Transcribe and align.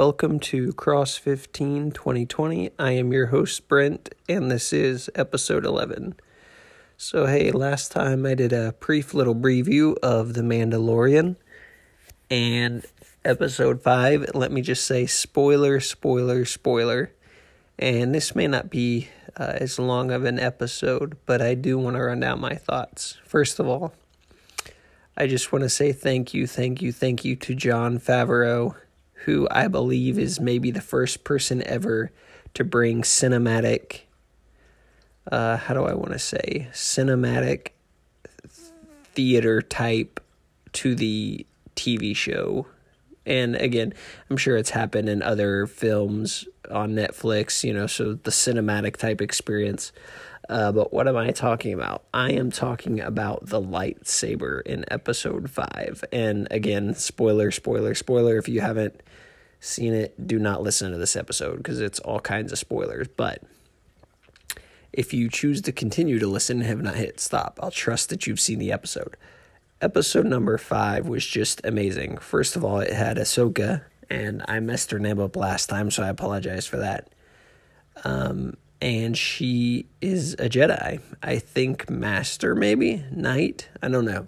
Welcome 0.00 0.40
to 0.40 0.72
Cross 0.72 1.18
15 1.18 1.90
2020. 1.90 2.70
I 2.78 2.92
am 2.92 3.12
your 3.12 3.26
host, 3.26 3.68
Brent, 3.68 4.14
and 4.30 4.50
this 4.50 4.72
is 4.72 5.10
episode 5.14 5.66
11. 5.66 6.14
So, 6.96 7.26
hey, 7.26 7.50
last 7.50 7.92
time 7.92 8.24
I 8.24 8.34
did 8.34 8.54
a 8.54 8.74
brief 8.80 9.12
little 9.12 9.34
preview 9.34 9.98
of 9.98 10.32
The 10.32 10.40
Mandalorian 10.40 11.36
and 12.30 12.86
episode 13.26 13.82
5. 13.82 14.30
Let 14.32 14.50
me 14.50 14.62
just 14.62 14.86
say 14.86 15.04
spoiler, 15.04 15.80
spoiler, 15.80 16.46
spoiler. 16.46 17.12
And 17.78 18.14
this 18.14 18.34
may 18.34 18.46
not 18.46 18.70
be 18.70 19.08
uh, 19.36 19.52
as 19.56 19.78
long 19.78 20.12
of 20.12 20.24
an 20.24 20.40
episode, 20.40 21.18
but 21.26 21.42
I 21.42 21.52
do 21.52 21.76
want 21.76 21.96
to 21.96 22.04
run 22.04 22.20
down 22.20 22.40
my 22.40 22.54
thoughts. 22.54 23.18
First 23.26 23.60
of 23.60 23.68
all, 23.68 23.92
I 25.14 25.26
just 25.26 25.52
want 25.52 25.64
to 25.64 25.68
say 25.68 25.92
thank 25.92 26.32
you, 26.32 26.46
thank 26.46 26.80
you, 26.80 26.90
thank 26.90 27.22
you 27.22 27.36
to 27.36 27.54
Jon 27.54 27.98
Favreau, 27.98 28.76
who 29.24 29.46
I 29.50 29.68
believe 29.68 30.18
is 30.18 30.40
maybe 30.40 30.70
the 30.70 30.80
first 30.80 31.24
person 31.24 31.62
ever 31.66 32.10
to 32.54 32.64
bring 32.64 33.02
cinematic, 33.02 34.02
uh, 35.30 35.56
how 35.56 35.74
do 35.74 35.84
I 35.84 35.94
want 35.94 36.12
to 36.12 36.18
say, 36.18 36.68
cinematic 36.72 37.68
theater 39.14 39.60
type 39.60 40.20
to 40.72 40.94
the 40.94 41.46
TV 41.76 42.14
show. 42.16 42.66
And 43.26 43.56
again, 43.56 43.92
I'm 44.28 44.36
sure 44.36 44.56
it's 44.56 44.70
happened 44.70 45.08
in 45.08 45.22
other 45.22 45.66
films 45.66 46.46
on 46.70 46.94
Netflix, 46.94 47.62
you 47.62 47.74
know, 47.74 47.86
so 47.86 48.14
the 48.14 48.30
cinematic 48.30 48.96
type 48.96 49.20
experience. 49.20 49.92
Uh, 50.48 50.72
but 50.72 50.92
what 50.92 51.06
am 51.06 51.16
I 51.16 51.30
talking 51.30 51.72
about? 51.72 52.04
I 52.12 52.32
am 52.32 52.50
talking 52.50 53.00
about 53.00 53.46
the 53.46 53.60
lightsaber 53.60 54.62
in 54.62 54.84
episode 54.90 55.48
five. 55.50 56.02
And 56.12 56.48
again, 56.50 56.94
spoiler, 56.94 57.50
spoiler, 57.50 57.94
spoiler. 57.94 58.36
If 58.36 58.48
you 58.48 58.60
haven't 58.60 59.00
seen 59.60 59.94
it, 59.94 60.26
do 60.26 60.38
not 60.38 60.62
listen 60.62 60.90
to 60.90 60.98
this 60.98 61.16
episode 61.16 61.58
because 61.58 61.80
it's 61.80 62.00
all 62.00 62.20
kinds 62.20 62.50
of 62.50 62.58
spoilers. 62.58 63.08
But 63.08 63.42
if 64.92 65.12
you 65.12 65.28
choose 65.28 65.60
to 65.62 65.72
continue 65.72 66.18
to 66.18 66.26
listen 66.26 66.58
and 66.58 66.66
have 66.66 66.82
not 66.82 66.96
hit 66.96 67.20
stop, 67.20 67.60
I'll 67.62 67.70
trust 67.70 68.08
that 68.08 68.26
you've 68.26 68.40
seen 68.40 68.58
the 68.58 68.72
episode. 68.72 69.16
Episode 69.80 70.26
number 70.26 70.58
five 70.58 71.06
was 71.06 71.24
just 71.24 71.64
amazing. 71.64 72.18
First 72.18 72.56
of 72.56 72.64
all, 72.64 72.80
it 72.80 72.92
had 72.92 73.16
Ahsoka, 73.16 73.82
and 74.10 74.42
I 74.48 74.60
messed 74.60 74.90
her 74.90 74.98
name 74.98 75.20
up 75.20 75.36
last 75.36 75.68
time, 75.68 75.90
so 75.90 76.02
I 76.02 76.08
apologize 76.08 76.66
for 76.66 76.78
that. 76.78 77.08
Um, 78.04 78.56
and 78.82 79.16
she 79.16 79.86
is 80.00 80.34
a 80.34 80.48
Jedi. 80.48 81.00
I 81.22 81.38
think 81.38 81.88
Master, 81.88 82.54
maybe 82.54 83.04
Knight. 83.10 83.68
I 83.82 83.88
don't 83.88 84.04
know, 84.04 84.26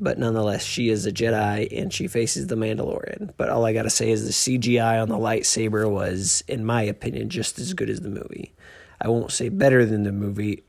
but 0.00 0.18
nonetheless, 0.18 0.64
she 0.64 0.88
is 0.88 1.06
a 1.06 1.12
Jedi, 1.12 1.68
and 1.78 1.92
she 1.92 2.08
faces 2.08 2.46
the 2.46 2.56
Mandalorian. 2.56 3.32
But 3.36 3.50
all 3.50 3.66
I 3.66 3.72
gotta 3.72 3.90
say 3.90 4.10
is 4.10 4.24
the 4.24 4.58
CGI 4.58 5.00
on 5.00 5.08
the 5.08 5.18
lightsaber 5.18 5.88
was, 5.90 6.42
in 6.48 6.64
my 6.64 6.82
opinion, 6.82 7.28
just 7.28 7.58
as 7.58 7.74
good 7.74 7.90
as 7.90 8.00
the 8.00 8.08
movie. 8.08 8.52
I 9.00 9.08
won't 9.08 9.32
say 9.32 9.48
better 9.48 9.84
than 9.84 10.02
the 10.02 10.12
movie 10.12 10.64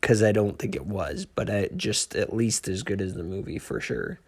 because 0.00 0.22
I 0.22 0.32
don't 0.32 0.58
think 0.58 0.76
it 0.76 0.86
was, 0.86 1.26
but 1.26 1.50
I, 1.50 1.68
just 1.76 2.14
at 2.14 2.34
least 2.34 2.68
as 2.68 2.82
good 2.82 3.00
as 3.00 3.14
the 3.14 3.24
movie 3.24 3.58
for 3.58 3.80
sure. 3.80 4.20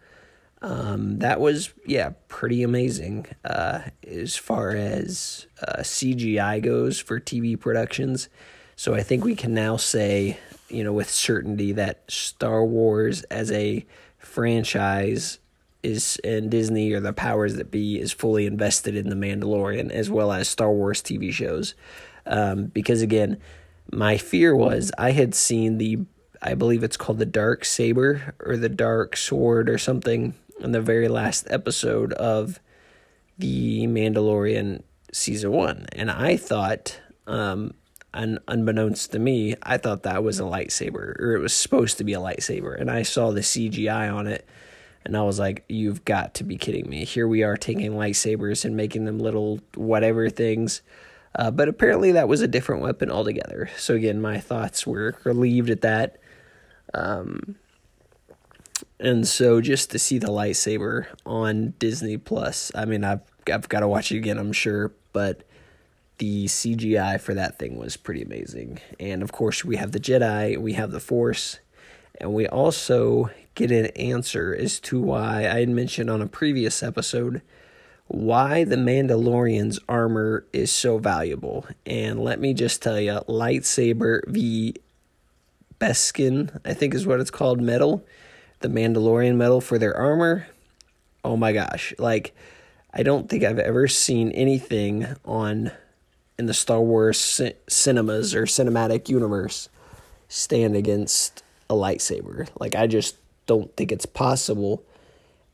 Um, 0.63 1.19
that 1.19 1.39
was 1.39 1.73
yeah 1.87 2.11
pretty 2.27 2.61
amazing 2.61 3.25
uh, 3.43 3.81
as 4.07 4.35
far 4.35 4.75
as 4.75 5.47
uh, 5.67 5.79
CGI 5.79 6.61
goes 6.61 6.99
for 6.99 7.19
TV 7.19 7.59
productions. 7.59 8.29
So 8.81 8.95
I 8.95 9.03
think 9.03 9.23
we 9.23 9.35
can 9.35 9.53
now 9.53 9.77
say 9.77 10.39
you 10.67 10.83
know 10.83 10.91
with 10.91 11.07
certainty 11.07 11.71
that 11.73 12.01
Star 12.09 12.65
Wars 12.65 13.21
as 13.25 13.51
a 13.51 13.85
franchise 14.17 15.37
is 15.83 16.19
and 16.23 16.49
Disney 16.49 16.91
or 16.91 16.99
the 16.99 17.13
powers 17.13 17.57
that 17.57 17.69
be 17.69 17.99
is 17.99 18.11
fully 18.11 18.47
invested 18.47 18.95
in 18.95 19.09
the 19.09 19.15
Mandalorian 19.15 19.91
as 19.91 20.09
well 20.09 20.31
as 20.31 20.49
Star 20.49 20.71
Wars 20.71 21.03
TV 21.03 21.31
shows. 21.31 21.75
Um, 22.25 22.65
because 22.73 23.03
again, 23.03 23.37
my 23.91 24.17
fear 24.17 24.55
was 24.55 24.91
I 24.97 25.11
had 25.11 25.35
seen 25.35 25.77
the 25.77 25.99
I 26.41 26.55
believe 26.55 26.83
it's 26.83 26.97
called 26.97 27.19
the 27.19 27.25
Dark 27.27 27.65
Saber 27.65 28.33
or 28.39 28.57
the 28.57 28.67
Dark 28.67 29.15
Sword 29.15 29.69
or 29.69 29.77
something 29.77 30.33
in 30.59 30.71
the 30.71 30.81
very 30.81 31.07
last 31.07 31.45
episode 31.51 32.13
of 32.13 32.59
the 33.37 33.85
Mandalorian 33.85 34.81
season 35.13 35.51
one, 35.51 35.85
and 35.91 36.09
I 36.09 36.35
thought, 36.35 36.99
um, 37.27 37.75
un- 38.13 38.39
unbeknownst 38.47 39.11
to 39.11 39.19
me, 39.19 39.55
I 39.63 39.77
thought 39.77 40.03
that 40.03 40.23
was 40.23 40.39
a 40.39 40.43
lightsaber, 40.43 41.19
or 41.19 41.35
it 41.35 41.39
was 41.39 41.53
supposed 41.53 41.97
to 41.97 42.03
be 42.03 42.13
a 42.13 42.19
lightsaber, 42.19 42.79
and 42.79 42.89
I 42.89 43.03
saw 43.03 43.31
the 43.31 43.41
CGI 43.41 44.13
on 44.13 44.27
it, 44.27 44.47
and 45.05 45.17
I 45.17 45.21
was 45.23 45.39
like, 45.39 45.63
"You've 45.67 46.05
got 46.05 46.33
to 46.35 46.43
be 46.43 46.57
kidding 46.57 46.89
me!" 46.89 47.05
Here 47.05 47.27
we 47.27 47.43
are 47.43 47.57
taking 47.57 47.93
lightsabers 47.93 48.65
and 48.65 48.75
making 48.75 49.05
them 49.05 49.19
little 49.19 49.59
whatever 49.75 50.29
things. 50.29 50.81
Uh, 51.33 51.49
but 51.49 51.69
apparently 51.69 52.11
that 52.11 52.27
was 52.27 52.41
a 52.41 52.47
different 52.47 52.81
weapon 52.81 53.09
altogether. 53.09 53.69
So 53.77 53.95
again, 53.95 54.21
my 54.21 54.39
thoughts 54.39 54.85
were 54.85 55.15
relieved 55.23 55.69
at 55.69 55.81
that. 55.81 56.17
Um, 56.93 57.55
and 58.99 59.27
so 59.27 59.61
just 59.61 59.91
to 59.91 59.99
see 59.99 60.17
the 60.17 60.27
lightsaber 60.27 61.05
on 61.25 61.73
Disney 61.79 62.17
Plus, 62.17 62.71
I 62.75 62.85
mean, 62.85 63.03
I've 63.03 63.21
I've 63.51 63.69
got 63.69 63.79
to 63.79 63.87
watch 63.87 64.11
it 64.11 64.17
again, 64.17 64.37
I'm 64.37 64.53
sure, 64.53 64.91
but 65.13 65.43
the 66.17 66.45
CGI 66.45 67.19
for 67.19 67.33
that 67.33 67.57
thing 67.57 67.77
was 67.77 67.97
pretty 67.97 68.21
amazing. 68.21 68.79
And 68.99 69.23
of 69.23 69.31
course, 69.31 69.65
we 69.65 69.77
have 69.77 69.91
the 69.91 69.99
Jedi, 69.99 70.57
we 70.57 70.73
have 70.73 70.91
the 70.91 70.99
Force, 70.99 71.59
and 72.19 72.33
we 72.33 72.47
also 72.47 73.29
get 73.55 73.71
an 73.71 73.87
answer 73.87 74.55
as 74.57 74.79
to 74.81 75.01
why 75.01 75.39
I 75.39 75.59
had 75.59 75.69
mentioned 75.69 76.09
on 76.09 76.21
a 76.21 76.27
previous 76.27 76.83
episode 76.83 77.41
why 78.07 78.65
the 78.65 78.75
Mandalorian's 78.75 79.79
armor 79.87 80.45
is 80.51 80.71
so 80.71 80.97
valuable. 80.97 81.65
And 81.85 82.19
let 82.19 82.39
me 82.39 82.53
just 82.53 82.81
tell 82.81 82.99
you, 82.99 83.21
lightsaber 83.27 84.21
v 84.27 84.75
Beskar, 85.79 86.59
I 86.65 86.73
think 86.73 86.93
is 86.93 87.07
what 87.07 87.19
it's 87.19 87.31
called, 87.31 87.61
metal 87.61 88.05
the 88.61 88.67
Mandalorian 88.69 89.35
medal 89.35 89.59
for 89.59 89.77
their 89.77 89.95
armor. 89.95 90.47
Oh 91.23 91.35
my 91.35 91.51
gosh. 91.51 91.93
Like, 91.97 92.33
I 92.93 93.03
don't 93.03 93.29
think 93.29 93.43
I've 93.43 93.59
ever 93.59 93.87
seen 93.87 94.31
anything 94.31 95.07
on 95.25 95.71
in 96.41 96.47
the 96.47 96.53
Star 96.55 96.81
Wars 96.81 97.37
ci- 97.37 97.53
cinemas 97.69 98.33
or 98.33 98.45
cinematic 98.45 99.07
universe 99.07 99.69
stand 100.27 100.75
against 100.75 101.43
a 101.69 101.75
lightsaber. 101.75 102.49
Like, 102.59 102.73
I 102.73 102.87
just 102.87 103.15
don't 103.45 103.73
think 103.77 103.91
it's 103.91 104.07
possible. 104.07 104.83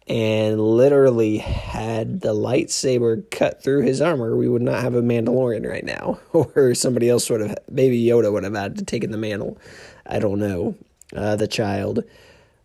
And 0.07 0.61
literally, 0.61 1.39
had 1.39 2.21
the 2.21 2.33
lightsaber 2.33 3.29
cut 3.29 3.61
through 3.61 3.81
his 3.81 3.99
armor, 3.99 4.37
we 4.37 4.47
would 4.47 4.61
not 4.61 4.81
have 4.81 4.95
a 4.95 5.01
Mandalorian 5.01 5.69
right 5.69 5.83
now. 5.83 6.19
Or 6.31 6.73
somebody 6.73 7.09
else 7.09 7.29
would 7.29 7.41
have, 7.41 7.57
maybe 7.69 8.01
Yoda 8.01 8.31
would 8.31 8.45
have 8.45 8.55
had 8.55 8.77
to 8.77 8.85
take 8.85 9.03
in 9.03 9.11
the 9.11 9.17
mantle. 9.17 9.57
I 10.05 10.19
don't 10.19 10.39
know. 10.39 10.75
Uh, 11.13 11.35
the 11.35 11.49
child. 11.49 12.05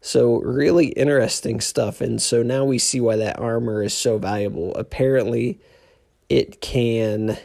So, 0.01 0.37
really 0.43 0.89
interesting 0.89 1.61
stuff. 1.61 2.01
And 2.01 2.23
so 2.23 2.45
now 2.45 2.65
we 2.65 2.79
see 2.79 3.01
why 3.01 3.17
that 3.17 3.41
armor 3.41 3.83
is 3.83 3.95
so 3.95 4.19
valuable. 4.19 4.75
Apparently, 4.77 5.59
it 6.29 6.61
can 6.61 7.37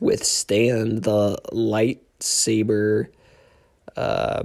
withstand 0.00 1.04
the 1.04 1.38
lightsaber, 1.52 3.08
uh, 3.96 4.42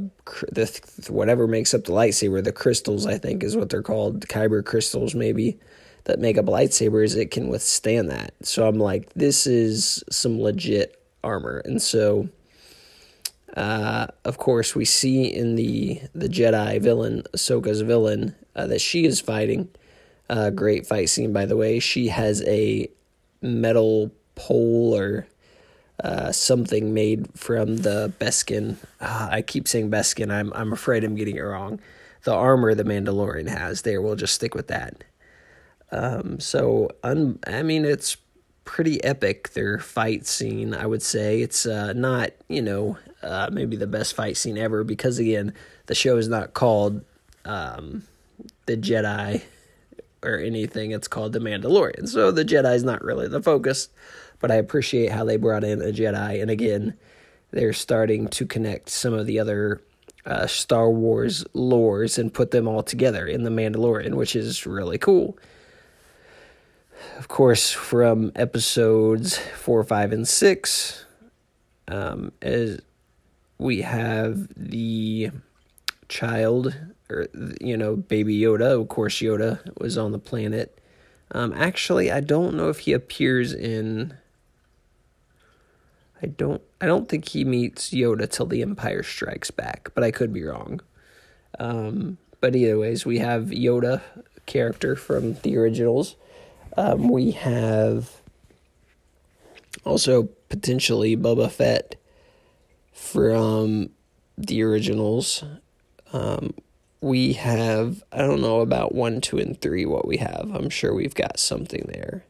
the 0.51 0.81
whatever 1.09 1.47
makes 1.47 1.73
up 1.73 1.83
the 1.83 1.91
lightsaber, 1.91 2.43
the 2.43 2.51
crystals, 2.51 3.05
I 3.05 3.17
think 3.17 3.43
is 3.43 3.57
what 3.57 3.69
they're 3.69 3.81
called, 3.81 4.27
kyber 4.27 4.63
crystals, 4.63 5.13
maybe, 5.13 5.57
that 6.05 6.19
make 6.19 6.37
up 6.37 6.45
lightsabers. 6.45 7.15
It 7.15 7.31
can 7.31 7.47
withstand 7.49 8.09
that. 8.09 8.33
So, 8.41 8.67
I'm 8.67 8.79
like, 8.79 9.11
this 9.13 9.45
is 9.45 10.03
some 10.09 10.41
legit 10.41 11.01
armor. 11.23 11.61
And 11.65 11.81
so 11.81 12.29
uh, 13.55 14.07
of 14.23 14.37
course, 14.37 14.75
we 14.75 14.85
see 14.85 15.25
in 15.25 15.55
the 15.55 16.01
the 16.15 16.29
Jedi 16.29 16.81
villain, 16.81 17.23
Ahsoka's 17.33 17.81
villain, 17.81 18.35
uh, 18.55 18.67
that 18.67 18.79
she 18.79 19.05
is 19.05 19.19
fighting. 19.19 19.69
Uh, 20.29 20.49
great 20.49 20.87
fight 20.87 21.09
scene, 21.09 21.33
by 21.33 21.45
the 21.45 21.57
way. 21.57 21.79
She 21.79 22.07
has 22.07 22.41
a 22.43 22.89
metal 23.41 24.11
pole 24.35 24.95
or 24.95 25.27
uh, 26.03 26.31
something 26.31 26.93
made 26.93 27.27
from 27.35 27.77
the 27.77 28.11
Beskar. 28.19 28.75
Uh, 28.99 29.29
I 29.31 29.41
keep 29.41 29.67
saying 29.67 29.91
Beskar. 29.91 30.31
I'm 30.31 30.51
I'm 30.53 30.73
afraid 30.73 31.03
I'm 31.03 31.15
getting 31.15 31.35
it 31.35 31.41
wrong. 31.41 31.79
The 32.23 32.33
armor 32.33 32.75
the 32.75 32.83
Mandalorian 32.83 33.47
has. 33.47 33.81
There, 33.81 34.01
we'll 34.01 34.15
just 34.15 34.35
stick 34.35 34.53
with 34.53 34.67
that. 34.67 35.03
Um, 35.91 36.39
so, 36.39 36.89
un- 37.03 37.39
I 37.47 37.63
mean, 37.63 37.83
it's 37.83 38.17
pretty 38.63 39.03
epic. 39.03 39.49
Their 39.53 39.79
fight 39.79 40.25
scene, 40.25 40.73
I 40.73 40.85
would 40.85 41.01
say, 41.01 41.41
it's 41.41 41.65
uh, 41.65 41.93
not 41.93 42.31
you 42.47 42.61
know 42.61 42.97
uh, 43.21 43.49
maybe 43.51 43.75
the 43.75 43.87
best 43.87 44.15
fight 44.15 44.37
scene 44.37 44.57
ever 44.57 44.83
because 44.83 45.19
again 45.19 45.53
the 45.87 45.95
show 45.95 46.17
is 46.17 46.27
not 46.27 46.53
called 46.53 47.03
um, 47.45 48.03
the 48.65 48.77
Jedi 48.77 49.41
or 50.23 50.37
anything. 50.37 50.91
It's 50.91 51.07
called 51.07 51.33
the 51.33 51.39
Mandalorian. 51.39 52.07
So 52.07 52.31
the 52.31 52.45
Jedi 52.45 52.75
is 52.75 52.83
not 52.83 53.03
really 53.03 53.27
the 53.27 53.41
focus, 53.41 53.89
but 54.41 54.51
I 54.51 54.55
appreciate 54.55 55.11
how 55.11 55.23
they 55.23 55.37
brought 55.37 55.63
in 55.63 55.81
a 55.81 55.91
Jedi. 55.93 56.41
And 56.41 56.51
again, 56.51 56.95
they're 57.51 57.73
starting 57.73 58.27
to 58.29 58.45
connect 58.45 58.89
some 58.89 59.13
of 59.13 59.27
the 59.27 59.39
other 59.39 59.81
uh, 60.25 60.47
Star 60.47 60.89
Wars 60.89 61.43
lores 61.55 62.17
and 62.17 62.33
put 62.33 62.51
them 62.51 62.67
all 62.67 62.83
together 62.83 63.25
in 63.25 63.43
the 63.43 63.49
Mandalorian, 63.49 64.15
which 64.15 64.35
is 64.35 64.65
really 64.65 64.97
cool. 64.97 65.37
of 67.17 67.27
course, 67.27 67.71
from 67.71 68.31
episodes 68.35 69.37
four, 69.37 69.83
five, 69.83 70.11
and 70.11 70.27
six, 70.27 71.05
um, 71.87 72.31
as 72.41 72.79
we 73.57 73.81
have 73.81 74.47
the 74.55 75.31
child, 76.09 76.75
or 77.09 77.27
you 77.59 77.77
know, 77.77 77.95
baby 77.95 78.39
Yoda. 78.39 78.79
Of 78.79 78.87
course, 78.87 79.19
Yoda 79.19 79.59
was 79.79 79.97
on 79.97 80.11
the 80.11 80.19
planet. 80.19 80.77
Um, 81.31 81.53
actually, 81.53 82.11
I 82.11 82.19
don't 82.19 82.55
know 82.55 82.69
if 82.69 82.79
he 82.79 82.93
appears 82.93 83.53
in. 83.53 84.17
I 86.21 86.27
don't. 86.27 86.61
I 86.79 86.85
don't 86.85 87.09
think 87.09 87.29
he 87.29 87.43
meets 87.43 87.91
Yoda 87.91 88.29
till 88.29 88.45
The 88.45 88.61
Empire 88.61 89.03
Strikes 89.03 89.51
Back, 89.51 89.89
but 89.93 90.03
I 90.03 90.11
could 90.11 90.31
be 90.31 90.43
wrong. 90.43 90.81
Um, 91.59 92.17
but 92.39 92.55
either 92.55 92.77
ways, 92.77 93.05
we 93.05 93.19
have 93.19 93.45
Yoda 93.45 94.01
character 94.45 94.95
from 94.95 95.33
the 95.41 95.57
originals. 95.57 96.15
Um, 96.77 97.09
we 97.09 97.31
have 97.31 98.21
also 99.83 100.23
potentially 100.49 101.15
Boba 101.17 101.51
Fett 101.51 101.95
from 102.93 103.89
the 104.37 104.63
originals. 104.63 105.43
Um, 106.13 106.53
we 107.01 107.33
have, 107.33 108.03
I 108.11 108.19
don't 108.19 108.41
know 108.41 108.61
about 108.61 108.93
one, 108.93 109.21
two, 109.21 109.39
and 109.39 109.59
three 109.59 109.85
what 109.85 110.07
we 110.07 110.17
have. 110.17 110.51
I'm 110.53 110.69
sure 110.69 110.93
we've 110.93 111.15
got 111.15 111.39
something 111.39 111.89
there. 111.91 112.25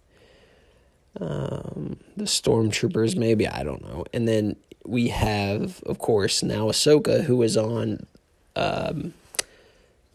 Um, 1.19 1.98
the 2.16 2.24
stormtroopers, 2.24 3.18
maybe, 3.18 3.48
I 3.48 3.63
don't 3.63 3.84
know. 3.84 4.06
And 4.13 4.28
then 4.28 4.56
we 4.86 5.10
have, 5.10 5.81
of 5.84 6.00
course, 6.00 6.42
now 6.42 6.68
Ahsoka, 6.68 7.24
who 7.24 7.42
is 7.42 7.58
on 7.58 8.06
um, 8.56 9.13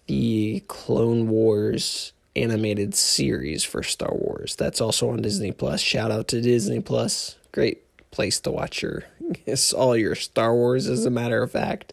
the 0.07 0.63
Clone 0.69 1.29
Wars 1.29 2.13
animated 2.35 2.95
series 2.95 3.65
for 3.65 3.83
Star 3.83 4.13
Wars. 4.13 4.57
That's 4.57 4.81
also 4.81 5.11
on 5.11 5.23
Disney 5.23 5.53
Plus. 5.53 5.81
Shout 5.81 6.11
out 6.11 6.29
to 6.29 6.41
Disney 6.41 6.81
Plus. 6.81 7.37
Great 7.53 7.83
place 8.11 8.41
to 8.41 8.51
watch 8.51 8.83
your 8.83 9.05
it's 9.47 9.73
all 9.73 9.97
your 9.97 10.15
Star 10.15 10.55
Wars 10.55 10.87
as 10.89 11.05
a 11.05 11.11
matter 11.11 11.43
of 11.43 11.53
fact. 11.53 11.93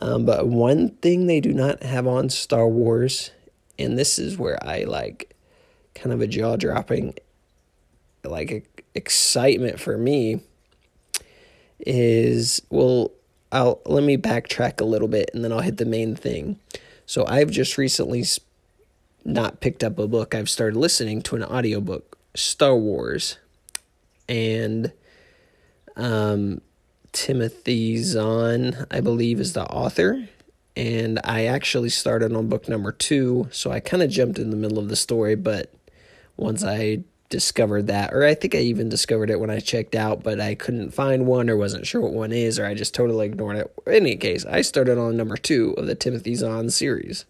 Um, 0.00 0.24
but 0.24 0.46
one 0.46 0.90
thing 0.90 1.26
they 1.26 1.40
do 1.40 1.52
not 1.52 1.82
have 1.82 2.06
on 2.06 2.30
Star 2.30 2.68
Wars, 2.68 3.32
and 3.78 3.98
this 3.98 4.18
is 4.18 4.38
where 4.38 4.64
I 4.64 4.84
like 4.84 5.34
kind 5.94 6.12
of 6.12 6.20
a 6.20 6.28
jaw 6.28 6.56
dropping 6.56 7.14
like 8.28 8.84
excitement 8.94 9.80
for 9.80 9.96
me 9.96 10.40
is 11.80 12.60
well 12.70 13.12
I'll 13.50 13.80
let 13.86 14.04
me 14.04 14.16
backtrack 14.16 14.80
a 14.80 14.84
little 14.84 15.08
bit 15.08 15.30
and 15.32 15.44
then 15.44 15.52
I'll 15.52 15.60
hit 15.60 15.78
the 15.78 15.86
main 15.86 16.14
thing. 16.14 16.58
So 17.06 17.24
I've 17.26 17.50
just 17.50 17.78
recently 17.78 18.24
not 19.24 19.60
picked 19.60 19.82
up 19.82 19.98
a 19.98 20.06
book. 20.06 20.34
I've 20.34 20.50
started 20.50 20.76
listening 20.76 21.22
to 21.22 21.36
an 21.36 21.44
audiobook, 21.44 22.18
Star 22.34 22.76
Wars. 22.76 23.38
And 24.28 24.92
um 25.96 26.60
Timothy 27.12 27.96
Zahn, 27.98 28.86
I 28.90 29.00
believe, 29.00 29.40
is 29.40 29.54
the 29.54 29.64
author. 29.64 30.28
And 30.76 31.18
I 31.24 31.46
actually 31.46 31.88
started 31.88 32.32
on 32.32 32.48
book 32.48 32.68
number 32.68 32.92
two, 32.92 33.48
so 33.50 33.72
I 33.72 33.80
kind 33.80 34.02
of 34.02 34.10
jumped 34.10 34.38
in 34.38 34.50
the 34.50 34.56
middle 34.56 34.78
of 34.78 34.88
the 34.88 34.96
story. 34.96 35.34
But 35.34 35.72
once 36.36 36.62
I 36.62 37.00
discovered 37.28 37.86
that, 37.88 38.12
or 38.12 38.24
I 38.24 38.34
think 38.34 38.54
I 38.54 38.58
even 38.58 38.88
discovered 38.88 39.30
it 39.30 39.40
when 39.40 39.50
I 39.50 39.60
checked 39.60 39.94
out, 39.94 40.22
but 40.22 40.40
I 40.40 40.54
couldn't 40.54 40.92
find 40.92 41.26
one 41.26 41.50
or 41.50 41.56
wasn't 41.56 41.86
sure 41.86 42.00
what 42.00 42.12
one 42.12 42.32
is, 42.32 42.58
or 42.58 42.66
I 42.66 42.74
just 42.74 42.94
totally 42.94 43.26
ignored 43.26 43.56
it. 43.56 43.72
In 43.86 43.94
any 43.94 44.16
case, 44.16 44.46
I 44.46 44.62
started 44.62 44.98
on 44.98 45.16
number 45.16 45.36
two 45.36 45.74
of 45.76 45.86
the 45.86 45.94
Timothy 45.94 46.34
Zahn 46.34 46.70
series 46.70 47.26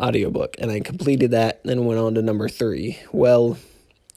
audiobook, 0.00 0.56
and 0.58 0.70
I 0.70 0.80
completed 0.80 1.30
that, 1.32 1.62
then 1.62 1.84
went 1.84 2.00
on 2.00 2.14
to 2.14 2.22
number 2.22 2.48
three. 2.48 2.98
Well, 3.12 3.58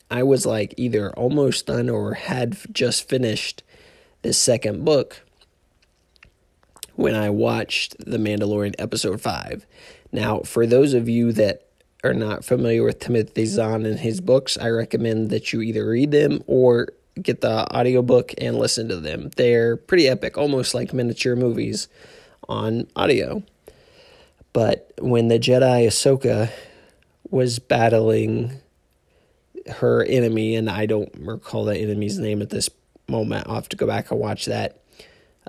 I 0.10 0.24
was 0.24 0.46
like 0.46 0.74
either 0.78 1.12
almost 1.14 1.66
done 1.66 1.90
or 1.90 2.14
had 2.14 2.58
just 2.72 3.08
finished 3.10 3.64
this 4.22 4.38
second 4.38 4.86
book 4.86 5.22
when 6.96 7.16
I 7.16 7.30
watched 7.30 7.96
The 8.00 8.18
Mandalorian 8.18 8.76
episode 8.80 9.20
5. 9.20 9.66
Now, 10.12 10.42
for 10.42 10.66
those 10.66 10.94
of 10.94 11.10
you 11.10 11.32
that 11.34 11.68
are 12.04 12.14
not 12.14 12.44
familiar 12.44 12.84
with 12.84 13.00
Timothy 13.00 13.46
Zahn 13.46 13.86
and 13.86 14.00
his 14.00 14.22
books, 14.22 14.58
I 14.58 14.70
recommend 14.70 15.30
that 15.30 15.54
you 15.54 15.62
either 15.62 15.88
read 15.88 16.12
them 16.12 16.44
or 16.48 16.90
get 17.22 17.42
the 17.42 17.72
audiobook 17.74 18.34
and 18.40 18.58
listen 18.58 18.90
to 18.90 18.98
them. 18.98 19.30
They're 19.36 19.78
pretty 19.78 20.08
epic, 20.08 20.38
almost 20.38 20.74
like 20.74 20.94
miniature 20.94 21.36
movies 21.36 21.88
on 22.50 22.88
audio. 22.96 23.44
But 24.52 24.92
when 25.00 25.30
the 25.30 25.40
Jedi 25.40 25.88
Ahsoka 25.88 26.52
was 27.30 27.60
battling 27.60 28.60
her 29.68 30.04
enemy, 30.04 30.56
and 30.56 30.70
I 30.70 30.86
don't 30.86 31.12
recall 31.18 31.66
the 31.66 31.78
enemy's 31.78 32.20
name 32.20 32.42
at 32.42 32.50
this 32.50 32.70
moment. 33.08 33.48
I'll 33.48 33.56
have 33.56 33.70
to 33.70 33.78
go 33.78 33.88
back 33.88 34.12
and 34.12 34.20
watch 34.20 34.46
that. 34.46 34.82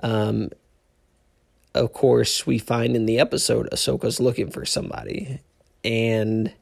Um, 0.01 0.49
of 1.73 1.93
course, 1.93 2.47
we 2.47 2.57
find 2.57 2.95
in 2.95 3.05
the 3.05 3.19
episode 3.19 3.69
Ahsoka's 3.71 4.19
looking 4.19 4.49
for 4.49 4.65
somebody, 4.65 5.39
and 5.85 6.53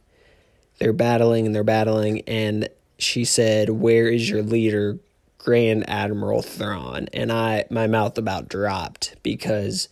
they're 0.79 0.93
battling 0.93 1.45
and 1.45 1.55
they're 1.55 1.63
battling, 1.63 2.21
and 2.21 2.69
she 2.97 3.25
said, 3.25 3.69
"Where 3.69 4.07
is 4.07 4.29
your 4.29 4.43
leader, 4.43 4.99
Grand 5.37 5.89
Admiral 5.89 6.41
Thrawn?" 6.41 7.07
And 7.13 7.31
I, 7.31 7.65
my 7.69 7.87
mouth 7.87 8.17
about 8.17 8.49
dropped 8.49 9.15
because 9.23 9.89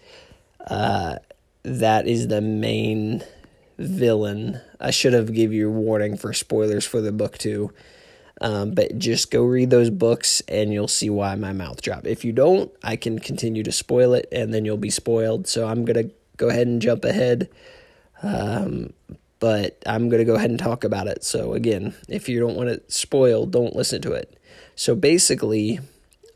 uh, 0.67 1.15
that 1.63 2.07
is 2.07 2.27
the 2.27 2.41
main 2.41 3.23
villain. 3.77 4.59
I 4.79 4.91
should 4.91 5.13
have 5.13 5.33
give 5.33 5.53
you 5.53 5.69
a 5.69 5.71
warning 5.71 6.17
for 6.17 6.33
spoilers 6.33 6.85
for 6.85 7.01
the 7.01 7.11
book 7.11 7.37
too. 7.37 7.71
Um, 8.41 8.71
but 8.71 8.97
just 8.97 9.29
go 9.29 9.43
read 9.43 9.69
those 9.69 9.91
books 9.91 10.41
and 10.47 10.73
you'll 10.73 10.87
see 10.87 11.11
why 11.11 11.35
my 11.35 11.53
mouth 11.53 11.81
dropped. 11.81 12.07
If 12.07 12.25
you 12.25 12.31
don't, 12.31 12.71
I 12.83 12.95
can 12.95 13.19
continue 13.19 13.61
to 13.61 13.71
spoil 13.71 14.15
it 14.15 14.27
and 14.31 14.51
then 14.51 14.65
you'll 14.65 14.77
be 14.77 14.89
spoiled. 14.89 15.47
So 15.47 15.67
I'm 15.67 15.85
going 15.85 16.07
to 16.07 16.13
go 16.37 16.49
ahead 16.49 16.65
and 16.65 16.81
jump 16.81 17.05
ahead. 17.05 17.49
Um, 18.23 18.93
but 19.41 19.81
I'm 19.87 20.07
going 20.07 20.19
to 20.19 20.25
go 20.25 20.35
ahead 20.35 20.51
and 20.51 20.59
talk 20.59 20.83
about 20.85 21.07
it. 21.07 21.25
So 21.25 21.53
again, 21.53 21.95
if 22.07 22.29
you 22.29 22.39
don't 22.39 22.55
want 22.55 22.69
it 22.69 22.91
spoiled, 22.91 23.51
don't 23.51 23.75
listen 23.75 24.01
to 24.03 24.13
it. 24.13 24.39
So 24.75 24.95
basically, 24.95 25.79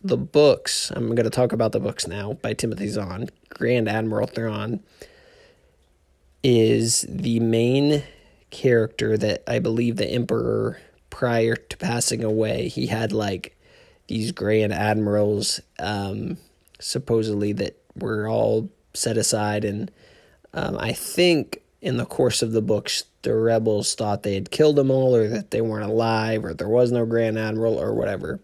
the 0.03 0.17
books, 0.17 0.91
I'm 0.93 1.09
going 1.09 1.23
to 1.23 1.29
talk 1.29 1.53
about 1.53 1.71
the 1.71 1.79
books 1.79 2.07
now 2.07 2.33
by 2.33 2.53
Timothy 2.53 2.87
Zahn, 2.87 3.29
Grand 3.49 3.87
Admiral 3.87 4.27
Thrawn 4.27 4.81
is 6.43 7.05
the 7.07 7.39
main 7.39 8.03
character 8.49 9.17
that 9.17 9.43
I 9.47 9.59
believe 9.59 9.97
the 9.97 10.07
emperor 10.07 10.79
prior 11.09 11.55
to 11.55 11.77
passing 11.77 12.23
away 12.23 12.67
he 12.67 12.87
had 12.87 13.11
like 13.11 13.57
these 14.07 14.31
grand 14.31 14.71
admirals 14.71 15.59
um, 15.79 16.37
supposedly 16.79 17.53
that 17.53 17.77
were 17.95 18.27
all 18.27 18.69
set 18.93 19.17
aside 19.17 19.65
and 19.65 19.91
um, 20.53 20.77
I 20.79 20.93
think 20.93 21.63
in 21.85 21.97
the 21.97 22.05
course 22.05 22.41
of 22.41 22.51
the 22.51 22.61
books 22.61 23.05
the 23.21 23.33
rebels 23.33 23.95
thought 23.95 24.23
they 24.23 24.33
had 24.33 24.51
killed 24.51 24.75
them 24.75 24.91
all 24.91 25.15
or 25.15 25.27
that 25.27 25.51
they 25.51 25.61
weren't 25.61 25.89
alive 25.89 26.43
or 26.43 26.53
there 26.53 26.67
was 26.67 26.91
no 26.91 27.05
grand 27.05 27.37
admiral 27.37 27.79
or 27.79 27.93
whatever 27.93 28.39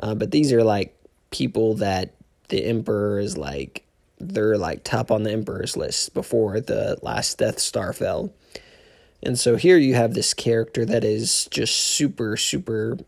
uh, 0.00 0.14
but 0.14 0.30
these 0.30 0.52
are 0.52 0.64
like 0.64 0.96
people 1.30 1.74
that 1.74 2.14
the 2.48 2.64
emperor 2.64 3.18
is 3.18 3.36
like 3.36 3.84
they're 4.20 4.58
like 4.58 4.84
top 4.84 5.10
on 5.10 5.22
the 5.22 5.32
Emperor's 5.32 5.76
list 5.76 6.14
before 6.14 6.60
the 6.60 6.98
last 7.02 7.38
Death 7.38 7.58
Star 7.58 7.92
fell. 7.92 8.32
And 9.22 9.38
so 9.38 9.56
here 9.56 9.78
you 9.78 9.94
have 9.94 10.14
this 10.14 10.34
character 10.34 10.84
that 10.84 11.04
is 11.04 11.46
just 11.50 11.74
super, 11.74 12.36
super 12.36 12.98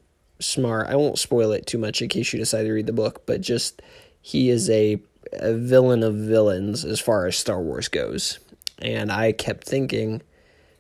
smart. 0.41 0.89
I 0.89 0.97
won't 0.97 1.19
spoil 1.19 1.53
it 1.53 1.67
too 1.67 1.79
much 1.79 2.01
in 2.01 2.09
case 2.09 2.33
you 2.33 2.39
decide 2.39 2.65
to 2.65 2.73
read 2.73 2.87
the 2.87 2.93
book, 2.93 3.27
but 3.27 3.41
just 3.41 3.83
he 4.21 4.51
is 4.51 4.69
a, 4.71 4.99
a 5.35 5.55
villain 5.55 6.03
of 6.03 6.15
villains 6.15 6.85
as 6.85 7.01
far 7.01 7.27
as 7.27 7.37
Star 7.37 7.61
Wars 7.61 7.89
goes. 7.89 8.39
And 8.79 9.11
I 9.11 9.33
kept 9.33 9.67
thinking 9.67 10.23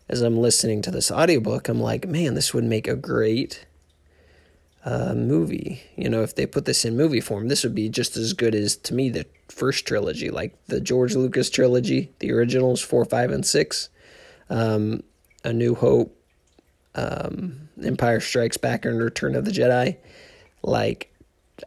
as 0.09 0.23
I'm 0.23 0.39
listening 0.39 0.83
to 0.83 0.91
this 0.91 1.11
audiobook, 1.11 1.69
I'm 1.69 1.81
like, 1.81 2.07
man, 2.07 2.35
this 2.35 2.55
would 2.55 2.65
make 2.65 2.87
a 2.87 2.95
great 2.95 3.67
uh, 4.85 5.15
movie. 5.15 5.83
You 5.97 6.09
know, 6.09 6.23
if 6.23 6.35
they 6.35 6.47
put 6.47 6.65
this 6.65 6.85
in 6.85 6.97
movie 6.97 7.21
form, 7.21 7.49
this 7.49 7.65
would 7.65 7.75
be 7.75 7.89
just 7.89 8.17
as 8.17 8.33
good 8.33 8.55
as, 8.55 8.77
to 8.77 8.95
me, 8.95 9.09
the 9.09 9.27
first 9.49 9.87
trilogy, 9.87 10.31
like 10.31 10.57
the 10.67 10.81
George 10.81 11.17
Lucas 11.17 11.51
trilogy, 11.51 12.13
the 12.21 12.31
originals 12.33 12.81
four, 12.81 13.05
five, 13.05 13.31
and 13.31 13.45
six, 13.45 13.89
um, 14.49 15.03
A 15.43 15.53
New 15.53 15.75
Hope, 15.75 16.17
um, 16.95 17.69
Empire 17.83 18.21
Strikes 18.21 18.57
Back, 18.57 18.85
and 18.85 19.03
Return 19.03 19.35
of 19.35 19.45
the 19.45 19.51
Jedi. 19.51 19.97
Like, 20.63 21.13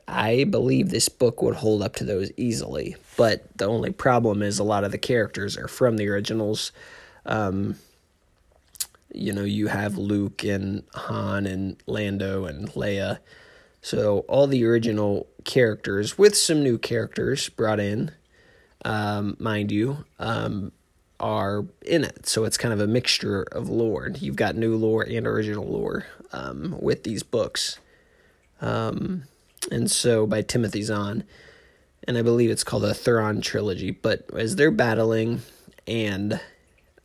I 0.07 0.43
believe 0.43 0.89
this 0.89 1.09
book 1.09 1.41
would 1.41 1.55
hold 1.55 1.81
up 1.81 1.95
to 1.95 2.03
those 2.03 2.31
easily. 2.37 2.95
But 3.17 3.45
the 3.57 3.65
only 3.65 3.91
problem 3.91 4.41
is 4.41 4.59
a 4.59 4.63
lot 4.63 4.83
of 4.83 4.91
the 4.91 4.97
characters 4.97 5.57
are 5.57 5.67
from 5.67 5.97
the 5.97 6.07
originals. 6.09 6.71
Um, 7.25 7.75
you 9.13 9.33
know, 9.33 9.43
you 9.43 9.67
have 9.67 9.97
Luke 9.97 10.43
and 10.43 10.83
Han 10.93 11.45
and 11.45 11.77
Lando 11.87 12.45
and 12.45 12.69
Leia. 12.71 13.19
So 13.81 14.19
all 14.27 14.45
the 14.45 14.65
original 14.65 15.27
characters 15.45 16.17
with 16.17 16.37
some 16.37 16.63
new 16.63 16.77
characters 16.77 17.49
brought 17.49 17.79
in, 17.79 18.11
um, 18.85 19.35
mind 19.39 19.71
you. 19.71 20.05
Um, 20.19 20.71
are 21.19 21.65
in 21.85 22.03
it. 22.03 22.27
So 22.27 22.45
it's 22.45 22.57
kind 22.57 22.73
of 22.73 22.79
a 22.79 22.87
mixture 22.87 23.43
of 23.51 23.69
lore. 23.69 24.09
You've 24.15 24.35
got 24.35 24.55
new 24.55 24.75
lore 24.75 25.03
and 25.03 25.27
original 25.27 25.67
lore 25.67 26.05
um, 26.31 26.77
with 26.79 27.03
these 27.03 27.23
books. 27.23 27.79
Um, 28.61 29.23
and 29.71 29.89
so 29.89 30.25
by 30.25 30.41
Timothy 30.41 30.81
Zahn, 30.83 31.23
and 32.07 32.17
I 32.17 32.21
believe 32.21 32.49
it's 32.49 32.63
called 32.63 32.83
the 32.83 32.93
Thrawn 32.93 33.41
trilogy. 33.41 33.91
But 33.91 34.25
as 34.35 34.55
they're 34.55 34.71
battling, 34.71 35.41
and 35.87 36.39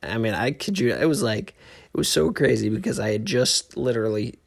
I 0.02 0.18
mean, 0.18 0.34
I 0.34 0.52
could 0.52 0.78
you, 0.78 0.94
it 0.94 1.08
was 1.08 1.22
like 1.22 1.54
it 1.92 1.96
was 1.96 2.08
so 2.08 2.32
crazy 2.32 2.68
because 2.68 2.98
I 2.98 3.12
had 3.12 3.26
just 3.26 3.76
literally 3.76 4.38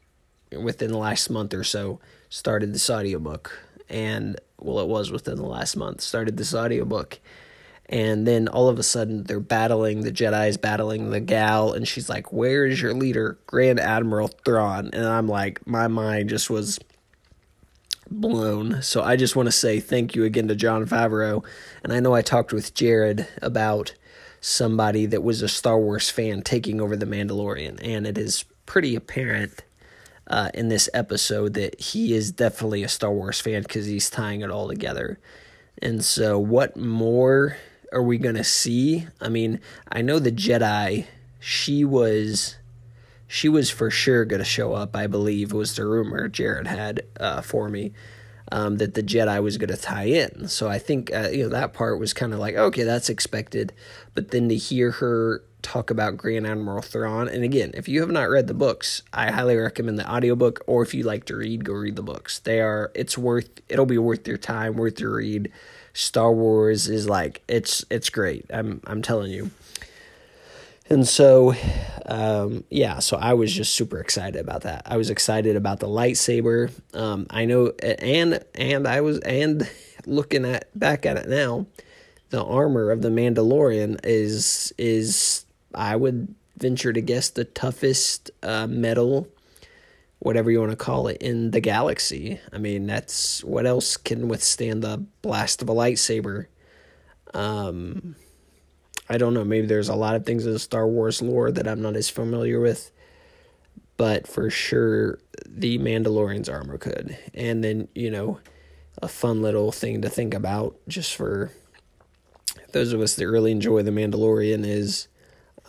within 0.56 0.90
the 0.90 0.98
last 0.98 1.30
month 1.30 1.54
or 1.54 1.64
so 1.64 2.00
started 2.28 2.72
this 2.72 2.88
audiobook 2.88 3.58
and 3.88 4.38
well 4.58 4.80
it 4.80 4.88
was 4.88 5.10
within 5.10 5.36
the 5.36 5.46
last 5.46 5.76
month 5.76 6.00
started 6.00 6.36
this 6.36 6.54
audiobook 6.54 7.18
and 7.86 8.26
then 8.26 8.48
all 8.48 8.68
of 8.68 8.78
a 8.78 8.82
sudden 8.82 9.24
they're 9.24 9.40
battling 9.40 10.02
the 10.02 10.12
jedi's 10.12 10.56
battling 10.56 11.10
the 11.10 11.20
gal 11.20 11.72
and 11.72 11.88
she's 11.88 12.08
like 12.08 12.32
where 12.32 12.66
is 12.66 12.80
your 12.80 12.94
leader 12.94 13.38
grand 13.46 13.80
admiral 13.80 14.28
thrawn 14.28 14.90
and 14.92 15.06
i'm 15.06 15.28
like 15.28 15.64
my 15.66 15.88
mind 15.88 16.28
just 16.28 16.50
was 16.50 16.78
blown 18.10 18.80
so 18.82 19.02
i 19.02 19.16
just 19.16 19.36
want 19.36 19.46
to 19.46 19.52
say 19.52 19.80
thank 19.80 20.14
you 20.14 20.24
again 20.24 20.48
to 20.48 20.54
Jon 20.54 20.86
favreau 20.86 21.44
and 21.82 21.92
i 21.92 22.00
know 22.00 22.14
i 22.14 22.22
talked 22.22 22.52
with 22.52 22.74
jared 22.74 23.26
about 23.42 23.94
somebody 24.40 25.04
that 25.06 25.22
was 25.22 25.42
a 25.42 25.48
star 25.48 25.78
wars 25.78 26.10
fan 26.10 26.42
taking 26.42 26.80
over 26.80 26.96
the 26.96 27.06
mandalorian 27.06 27.78
and 27.82 28.06
it 28.06 28.16
is 28.16 28.44
pretty 28.66 28.94
apparent 28.94 29.62
uh, 30.28 30.50
in 30.54 30.68
this 30.68 30.88
episode 30.92 31.54
that 31.54 31.80
he 31.80 32.14
is 32.14 32.30
definitely 32.30 32.82
a 32.82 32.88
Star 32.88 33.10
Wars 33.10 33.40
fan 33.40 33.62
because 33.62 33.86
he's 33.86 34.10
tying 34.10 34.42
it 34.42 34.50
all 34.50 34.68
together. 34.68 35.18
And 35.80 36.04
so, 36.04 36.38
what 36.38 36.76
more 36.76 37.56
are 37.92 38.02
we 38.02 38.18
going 38.18 38.34
to 38.34 38.44
see? 38.44 39.06
I 39.20 39.28
mean, 39.28 39.60
I 39.90 40.02
know 40.02 40.18
the 40.18 40.32
Jedi, 40.32 41.06
she 41.40 41.84
was. 41.84 42.56
She 43.28 43.48
was 43.48 43.70
for 43.70 43.90
sure 43.90 44.24
going 44.24 44.40
to 44.40 44.44
show 44.44 44.72
up, 44.72 44.96
I 44.96 45.06
believe, 45.06 45.52
was 45.52 45.76
the 45.76 45.86
rumor 45.86 46.26
Jared 46.28 46.66
had 46.66 47.02
uh, 47.20 47.42
for 47.42 47.68
me. 47.68 47.92
Um, 48.50 48.78
that 48.78 48.94
the 48.94 49.02
Jedi 49.02 49.42
was 49.42 49.58
going 49.58 49.68
to 49.68 49.76
tie 49.76 50.04
in. 50.04 50.48
So 50.48 50.68
I 50.68 50.78
think 50.78 51.12
uh, 51.14 51.28
you 51.30 51.42
know 51.42 51.50
that 51.50 51.74
part 51.74 52.00
was 52.00 52.14
kind 52.14 52.32
of 52.32 52.38
like 52.38 52.56
okay, 52.56 52.82
that's 52.82 53.10
expected. 53.10 53.74
But 54.14 54.30
then 54.30 54.48
to 54.48 54.56
hear 54.56 54.90
her 54.92 55.42
talk 55.62 55.90
about 55.90 56.16
Grand 56.16 56.46
Admiral 56.46 56.82
Thrawn. 56.82 57.28
And 57.28 57.44
again, 57.44 57.72
if 57.74 57.88
you 57.88 58.00
have 58.00 58.10
not 58.10 58.30
read 58.30 58.46
the 58.46 58.54
books, 58.54 59.02
I 59.12 59.30
highly 59.30 59.56
recommend 59.56 59.98
the 59.98 60.10
audiobook 60.10 60.62
or 60.66 60.82
if 60.82 60.94
you 60.94 61.02
like 61.02 61.24
to 61.26 61.36
read, 61.36 61.64
go 61.64 61.74
read 61.74 61.96
the 61.96 62.02
books. 62.02 62.38
They 62.38 62.60
are 62.60 62.90
it's 62.94 63.18
worth 63.18 63.48
it'll 63.68 63.86
be 63.86 63.98
worth 63.98 64.26
your 64.26 64.38
time, 64.38 64.76
worth 64.76 65.00
your 65.00 65.16
read. 65.16 65.52
Star 65.92 66.32
Wars 66.32 66.88
is 66.88 67.08
like 67.08 67.42
it's 67.48 67.84
it's 67.90 68.10
great. 68.10 68.46
I'm 68.50 68.80
I'm 68.86 69.02
telling 69.02 69.30
you. 69.30 69.50
And 70.90 71.06
so 71.06 71.54
um, 72.08 72.64
yeah, 72.70 73.00
so 73.00 73.18
I 73.18 73.34
was 73.34 73.52
just 73.52 73.74
super 73.74 74.00
excited 74.00 74.40
about 74.40 74.62
that. 74.62 74.82
I 74.86 74.96
was 74.96 75.10
excited 75.10 75.56
about 75.56 75.80
the 75.80 75.86
lightsaber. 75.86 76.72
Um, 76.94 77.26
I 77.28 77.44
know 77.44 77.72
and 77.82 78.42
and 78.54 78.88
I 78.88 79.02
was 79.02 79.18
and 79.20 79.68
looking 80.06 80.46
at 80.46 80.76
back 80.78 81.04
at 81.04 81.18
it 81.18 81.28
now, 81.28 81.66
the 82.30 82.42
armor 82.42 82.90
of 82.90 83.02
the 83.02 83.10
Mandalorian 83.10 84.00
is 84.04 84.72
is 84.78 85.44
I 85.74 85.96
would 85.96 86.34
venture 86.56 86.94
to 86.94 87.00
guess 87.02 87.28
the 87.28 87.44
toughest 87.44 88.30
uh, 88.42 88.66
metal, 88.66 89.28
whatever 90.18 90.50
you 90.50 90.60
want 90.60 90.72
to 90.72 90.76
call 90.76 91.08
it, 91.08 91.18
in 91.20 91.50
the 91.50 91.60
galaxy. 91.60 92.40
I 92.54 92.56
mean, 92.56 92.86
that's 92.86 93.44
what 93.44 93.66
else 93.66 93.98
can 93.98 94.28
withstand 94.28 94.82
the 94.82 95.04
blast 95.20 95.60
of 95.60 95.68
a 95.68 95.74
lightsaber. 95.74 96.46
Um, 97.34 98.16
I 99.08 99.18
don't 99.18 99.34
know. 99.34 99.44
Maybe 99.44 99.66
there's 99.66 99.88
a 99.88 99.94
lot 99.94 100.14
of 100.14 100.26
things 100.26 100.46
in 100.46 100.52
the 100.52 100.58
Star 100.58 100.86
Wars 100.86 101.22
lore 101.22 101.50
that 101.50 101.66
I'm 101.66 101.80
not 101.80 101.96
as 101.96 102.10
familiar 102.10 102.60
with, 102.60 102.90
but 103.96 104.26
for 104.26 104.50
sure, 104.50 105.18
the 105.46 105.78
Mandalorian's 105.78 106.48
armor 106.48 106.78
could. 106.78 107.16
And 107.34 107.64
then, 107.64 107.88
you 107.94 108.10
know, 108.10 108.40
a 109.00 109.08
fun 109.08 109.42
little 109.42 109.72
thing 109.72 110.02
to 110.02 110.08
think 110.08 110.34
about 110.34 110.76
just 110.88 111.14
for 111.14 111.52
those 112.72 112.92
of 112.92 113.00
us 113.00 113.14
that 113.14 113.28
really 113.28 113.52
enjoy 113.52 113.82
The 113.82 113.90
Mandalorian 113.90 114.66
is 114.66 115.08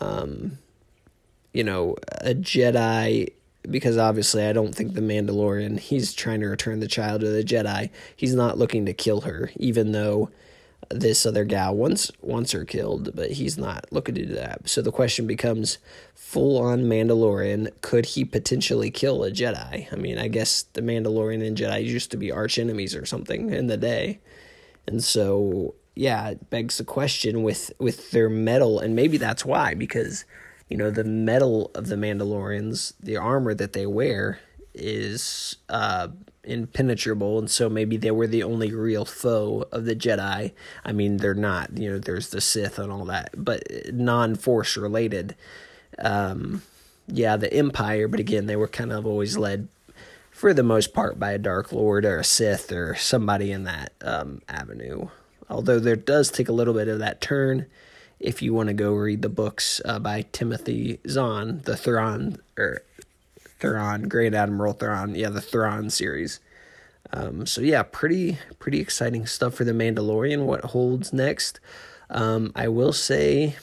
um, 0.00 0.58
you 1.52 1.64
know, 1.64 1.96
a 2.20 2.34
Jedi 2.34 3.32
because 3.68 3.98
obviously 3.98 4.46
I 4.46 4.54
don't 4.54 4.74
think 4.74 4.94
the 4.94 5.02
Mandalorian 5.02 5.78
he's 5.78 6.14
trying 6.14 6.40
to 6.40 6.46
return 6.46 6.80
the 6.80 6.88
child 6.88 7.20
to 7.20 7.28
the 7.28 7.44
Jedi. 7.44 7.90
He's 8.16 8.34
not 8.34 8.58
looking 8.58 8.86
to 8.86 8.94
kill 8.94 9.22
her, 9.22 9.50
even 9.56 9.92
though 9.92 10.30
this 10.88 11.24
other 11.24 11.44
gal 11.44 11.76
once 11.76 12.10
once 12.20 12.52
her 12.52 12.64
killed, 12.64 13.14
but 13.14 13.32
he's 13.32 13.56
not 13.58 13.86
looking 13.90 14.14
to 14.16 14.26
do 14.26 14.34
that. 14.34 14.68
So 14.68 14.82
the 14.82 14.92
question 14.92 15.26
becomes 15.26 15.78
full 16.14 16.58
on 16.58 16.84
Mandalorian, 16.84 17.70
could 17.80 18.06
he 18.06 18.24
potentially 18.24 18.90
kill 18.90 19.24
a 19.24 19.30
Jedi? 19.30 19.92
I 19.92 19.96
mean, 19.96 20.18
I 20.18 20.28
guess 20.28 20.62
the 20.72 20.82
Mandalorian 20.82 21.46
and 21.46 21.56
Jedi 21.56 21.84
used 21.84 22.10
to 22.12 22.16
be 22.16 22.32
arch 22.32 22.58
enemies 22.58 22.94
or 22.94 23.04
something 23.04 23.50
in 23.50 23.66
the 23.66 23.76
day. 23.76 24.20
And 24.86 25.02
so 25.02 25.74
yeah, 25.94 26.30
it 26.30 26.50
begs 26.50 26.78
the 26.78 26.84
question 26.84 27.42
with 27.42 27.72
with 27.78 28.10
their 28.10 28.28
metal, 28.28 28.78
and 28.78 28.96
maybe 28.96 29.18
that's 29.18 29.44
why 29.44 29.74
because 29.74 30.24
you 30.68 30.76
know 30.76 30.90
the 30.90 31.04
metal 31.04 31.70
of 31.74 31.88
the 31.88 31.96
Mandalorians, 31.96 32.94
the 33.00 33.16
armor 33.16 33.54
that 33.54 33.72
they 33.72 33.86
wear 33.86 34.40
is 34.72 35.56
uh, 35.68 36.08
impenetrable, 36.44 37.38
and 37.38 37.50
so 37.50 37.68
maybe 37.68 37.96
they 37.96 38.10
were 38.10 38.26
the 38.26 38.42
only 38.42 38.72
real 38.72 39.04
foe 39.04 39.66
of 39.72 39.84
the 39.84 39.96
Jedi. 39.96 40.52
I 40.84 40.92
mean, 40.92 41.18
they're 41.18 41.34
not. 41.34 41.76
You 41.76 41.92
know, 41.92 41.98
there's 41.98 42.30
the 42.30 42.40
Sith 42.40 42.78
and 42.78 42.92
all 42.92 43.04
that, 43.06 43.30
but 43.36 43.62
non-Force 43.92 44.76
related. 44.76 45.34
Um, 45.98 46.62
yeah, 47.06 47.36
the 47.36 47.52
Empire, 47.52 48.08
but 48.08 48.20
again, 48.20 48.46
they 48.46 48.56
were 48.56 48.68
kind 48.68 48.92
of 48.92 49.06
always 49.06 49.36
led 49.36 49.68
for 50.30 50.54
the 50.54 50.62
most 50.62 50.94
part 50.94 51.18
by 51.18 51.32
a 51.32 51.38
Dark 51.38 51.72
Lord 51.72 52.04
or 52.04 52.18
a 52.18 52.24
Sith 52.24 52.72
or 52.72 52.94
somebody 52.94 53.52
in 53.52 53.64
that 53.64 53.92
um, 54.02 54.40
avenue 54.48 55.08
although 55.50 55.80
there 55.80 55.96
does 55.96 56.30
take 56.30 56.48
a 56.48 56.52
little 56.52 56.72
bit 56.72 56.88
of 56.88 57.00
that 57.00 57.20
turn 57.20 57.66
if 58.18 58.40
you 58.40 58.54
want 58.54 58.68
to 58.68 58.74
go 58.74 58.92
read 58.92 59.22
the 59.22 59.28
books 59.28 59.80
uh, 59.84 59.98
by 59.98 60.26
Timothy 60.30 61.00
Zahn, 61.08 61.62
the 61.64 61.76
Thrawn 61.76 62.38
or 62.56 62.82
Thrawn, 63.60 64.02
Great 64.08 64.34
Admiral 64.34 64.72
Thrawn, 64.72 65.14
yeah, 65.14 65.28
the 65.28 65.40
Thrawn 65.40 65.90
series. 65.90 66.40
Um, 67.12 67.46
so 67.46 67.60
yeah, 67.60 67.82
pretty 67.82 68.38
pretty 68.58 68.80
exciting 68.80 69.26
stuff 69.26 69.54
for 69.54 69.64
the 69.64 69.72
Mandalorian. 69.72 70.44
What 70.44 70.64
holds 70.66 71.12
next? 71.12 71.60
Um, 72.08 72.52
I 72.54 72.68
will 72.68 72.92
say 72.92 73.56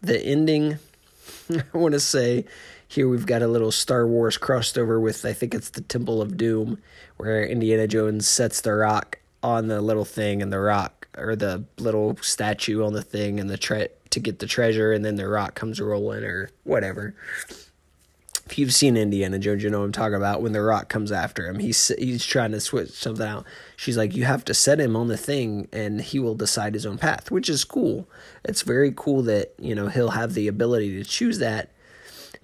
the 0.00 0.20
ending. 0.20 0.78
I 1.50 1.78
want 1.78 1.92
to 1.92 2.00
say 2.00 2.44
here 2.86 3.08
we've 3.08 3.26
got 3.26 3.42
a 3.42 3.48
little 3.48 3.70
Star 3.70 4.06
Wars 4.06 4.36
crossed 4.36 4.78
over 4.78 4.98
with 4.98 5.24
I 5.24 5.32
think 5.32 5.54
it's 5.54 5.70
the 5.70 5.82
Temple 5.82 6.22
of 6.22 6.36
Doom, 6.36 6.78
where 7.16 7.44
Indiana 7.44 7.86
Jones 7.86 8.26
sets 8.26 8.60
the 8.60 8.72
rock 8.72 9.18
on 9.42 9.68
the 9.68 9.80
little 9.80 10.04
thing, 10.04 10.42
and 10.42 10.52
the 10.52 10.60
rock 10.60 11.08
or 11.16 11.36
the 11.36 11.64
little 11.78 12.16
statue 12.20 12.84
on 12.84 12.92
the 12.92 13.02
thing 13.02 13.40
and 13.40 13.50
the 13.50 13.58
tre- 13.58 13.88
to 14.10 14.20
get 14.20 14.38
the 14.38 14.46
treasure 14.46 14.92
and 14.92 15.04
then 15.04 15.16
the 15.16 15.28
rock 15.28 15.54
comes 15.54 15.80
rolling 15.80 16.24
or 16.24 16.50
whatever. 16.64 17.14
If 18.48 18.56
you've 18.56 18.72
seen 18.72 18.96
Indiana 18.96 19.38
Jones, 19.38 19.62
you 19.62 19.68
know 19.68 19.80
what 19.80 19.84
I'm 19.84 19.92
talking 19.92 20.14
about. 20.14 20.40
When 20.40 20.52
the 20.52 20.62
rock 20.62 20.88
comes 20.88 21.12
after 21.12 21.46
him, 21.46 21.58
he's 21.58 21.88
he's 21.98 22.24
trying 22.24 22.52
to 22.52 22.60
switch 22.60 22.88
something 22.88 23.26
out. 23.26 23.44
She's 23.76 23.98
like, 23.98 24.16
you 24.16 24.24
have 24.24 24.42
to 24.46 24.54
set 24.54 24.80
him 24.80 24.96
on 24.96 25.08
the 25.08 25.18
thing, 25.18 25.68
and 25.70 26.00
he 26.00 26.18
will 26.18 26.34
decide 26.34 26.72
his 26.72 26.86
own 26.86 26.96
path, 26.96 27.30
which 27.30 27.50
is 27.50 27.62
cool. 27.62 28.08
It's 28.44 28.62
very 28.62 28.90
cool 28.96 29.20
that 29.24 29.52
you 29.58 29.74
know 29.74 29.88
he'll 29.88 30.12
have 30.12 30.32
the 30.32 30.48
ability 30.48 30.96
to 30.96 31.04
choose 31.04 31.40
that. 31.40 31.72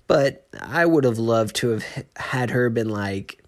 But 0.07 0.47
I 0.61 0.85
would 0.85 1.05
have 1.05 1.19
loved 1.19 1.57
to 1.57 1.71
have 1.71 2.05
had 2.17 2.51
her 2.51 2.69
been 2.69 2.91
like, 2.91 3.43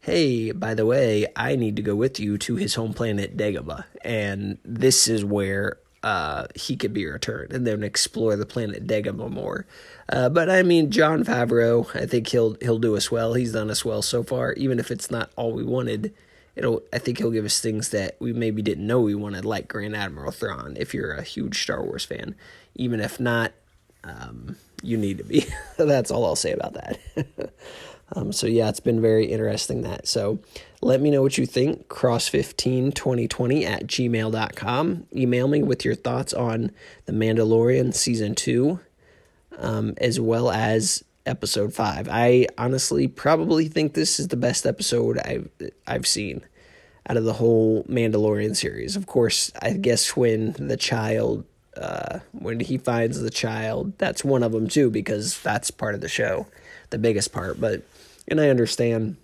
hey, 0.00 0.52
by 0.52 0.74
the 0.74 0.84
way, 0.84 1.28
I 1.34 1.56
need 1.56 1.76
to 1.76 1.82
go 1.82 1.96
with 1.96 2.20
you 2.20 2.36
to 2.36 2.56
his 2.56 2.74
home 2.74 2.92
planet, 2.92 3.38
Dagobah, 3.38 3.84
and 4.04 4.58
this 4.66 5.08
is 5.08 5.24
where 5.24 5.78
uh, 6.02 6.46
he 6.54 6.76
could 6.76 6.92
be 6.92 7.06
returned, 7.06 7.52
and 7.52 7.66
then 7.66 7.82
explore 7.82 8.36
the 8.36 8.46
planet 8.46 8.86
Dagobah 8.86 9.30
more. 9.30 9.66
Uh, 10.08 10.28
but 10.28 10.48
I 10.48 10.62
mean, 10.62 10.90
Jon 10.90 11.24
Favreau, 11.24 11.94
I 11.94 12.06
think 12.06 12.28
he'll 12.28 12.54
he'll 12.60 12.78
do 12.78 12.96
us 12.96 13.10
well. 13.10 13.34
He's 13.34 13.52
done 13.52 13.70
us 13.70 13.84
well 13.84 14.02
so 14.02 14.22
far, 14.22 14.52
even 14.54 14.78
if 14.78 14.90
it's 14.90 15.10
not 15.10 15.30
all 15.36 15.52
we 15.52 15.64
wanted. 15.64 16.14
It'll, 16.56 16.82
I 16.92 16.98
think 16.98 17.18
he'll 17.18 17.30
give 17.30 17.44
us 17.44 17.60
things 17.60 17.90
that 17.90 18.16
we 18.18 18.32
maybe 18.32 18.60
didn't 18.60 18.86
know 18.86 19.00
we 19.00 19.14
wanted, 19.14 19.44
like 19.44 19.68
Grand 19.68 19.94
Admiral 19.94 20.32
Thrawn. 20.32 20.76
If 20.78 20.92
you're 20.92 21.12
a 21.12 21.22
huge 21.22 21.62
Star 21.62 21.82
Wars 21.82 22.04
fan, 22.04 22.34
even 22.74 23.00
if 23.00 23.20
not, 23.20 23.52
um, 24.02 24.56
you 24.82 24.96
need 24.96 25.18
to 25.18 25.24
be. 25.24 25.46
That's 25.78 26.10
all 26.10 26.24
I'll 26.24 26.36
say 26.36 26.52
about 26.52 26.74
that. 26.74 26.98
Um, 28.16 28.32
so 28.32 28.46
yeah, 28.46 28.68
it's 28.68 28.80
been 28.80 29.00
very 29.00 29.26
interesting 29.26 29.82
that. 29.82 30.08
So 30.08 30.40
let 30.82 31.00
me 31.00 31.10
know 31.10 31.22
what 31.22 31.38
you 31.38 31.46
think. 31.46 31.88
Cross152020 31.88 33.64
at 33.64 33.86
gmail.com. 33.86 35.06
Email 35.14 35.48
me 35.48 35.62
with 35.62 35.84
your 35.84 35.94
thoughts 35.94 36.32
on 36.32 36.72
The 37.06 37.12
Mandalorian 37.12 37.94
Season 37.94 38.34
2, 38.34 38.80
um, 39.58 39.94
as 39.98 40.18
well 40.18 40.50
as 40.50 41.04
episode 41.26 41.72
5. 41.72 42.08
I 42.10 42.46
honestly 42.58 43.06
probably 43.06 43.68
think 43.68 43.94
this 43.94 44.18
is 44.18 44.28
the 44.28 44.36
best 44.36 44.66
episode 44.66 45.18
I've, 45.18 45.48
I've 45.86 46.06
seen 46.06 46.42
out 47.08 47.16
of 47.16 47.24
the 47.24 47.34
whole 47.34 47.84
Mandalorian 47.84 48.56
series. 48.56 48.96
Of 48.96 49.06
course, 49.06 49.52
I 49.62 49.74
guess 49.74 50.16
when 50.16 50.52
the 50.52 50.76
child 50.76 51.44
uh, 51.76 52.18
when 52.32 52.60
he 52.60 52.78
finds 52.78 53.20
the 53.20 53.30
child. 53.30 53.96
That's 53.98 54.24
one 54.24 54.42
of 54.42 54.52
them 54.52 54.68
too, 54.68 54.90
because 54.90 55.40
that's 55.40 55.70
part 55.70 55.94
of 55.94 56.00
the 56.00 56.08
show, 56.08 56.46
the 56.90 56.98
biggest 56.98 57.32
part. 57.32 57.60
But 57.60 57.82
and 58.28 58.40
I 58.40 58.48
understand 58.48 59.16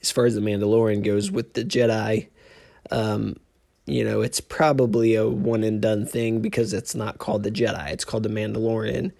as 0.00 0.10
far 0.10 0.26
as 0.26 0.34
the 0.34 0.40
Mandalorian 0.40 1.04
goes 1.04 1.30
with 1.30 1.54
the 1.54 1.64
Jedi. 1.64 2.28
Um, 2.90 3.36
you 3.86 4.04
know, 4.04 4.20
it's 4.20 4.40
probably 4.40 5.14
a 5.14 5.26
one 5.28 5.64
and 5.64 5.80
done 5.80 6.06
thing 6.06 6.40
because 6.40 6.72
it's 6.72 6.94
not 6.94 7.18
called 7.18 7.42
the 7.42 7.50
Jedi; 7.50 7.90
it's 7.90 8.04
called 8.04 8.22
the 8.22 8.28
Mandalorian. 8.28 9.12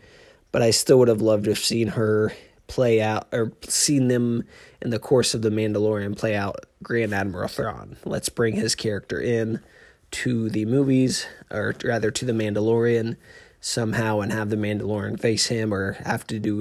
But 0.53 0.63
I 0.63 0.71
still 0.71 0.99
would 0.99 1.09
have 1.09 1.21
loved 1.21 1.45
to 1.45 1.51
have 1.51 1.59
seen 1.59 1.89
her 1.89 2.33
play 2.67 3.01
out 3.01 3.29
or 3.33 3.53
seen 3.67 4.09
them 4.09 4.45
in 4.81 4.91
the 4.91 4.99
course 4.99 5.35
of 5.35 5.43
the 5.43 5.51
Mandalorian 5.51 6.17
play 6.17 6.35
out 6.35 6.67
Grand 6.83 7.15
Admiral 7.15 7.49
Thrawn. 7.49 7.97
Let's 8.05 8.29
bring 8.29 8.55
his 8.55 8.75
character 8.75 9.21
in 9.21 9.61
to 10.11 10.49
the 10.49 10.65
movies, 10.65 11.27
or 11.51 11.75
rather 11.85 12.11
to 12.11 12.25
the 12.25 12.33
Mandalorian 12.33 13.17
somehow, 13.61 14.21
and 14.21 14.33
have 14.33 14.51
the 14.51 14.57
Mandalorian 14.57 15.19
face 15.19 15.47
him 15.47 15.75
or 15.75 15.93
have 16.05 16.27
to 16.29 16.39
do 16.39 16.57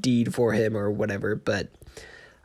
deed 0.00 0.34
for 0.34 0.52
him 0.52 0.76
or 0.76 0.90
whatever. 0.90 1.34
But 1.34 1.68